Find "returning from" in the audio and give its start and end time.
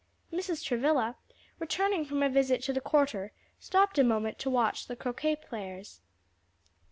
1.59-2.23